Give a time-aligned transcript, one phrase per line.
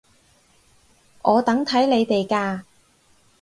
[1.21, 2.63] 我等睇你哋㗎